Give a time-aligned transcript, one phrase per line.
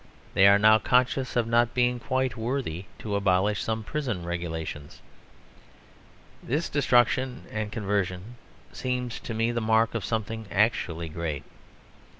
[0.33, 4.99] They are now conscious of not being quite worthy to abolish some prison regulations.
[6.41, 8.37] This destruction and conversion
[8.73, 11.43] seem to me the mark of something actually great.